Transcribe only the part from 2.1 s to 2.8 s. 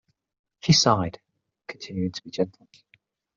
to be gentle.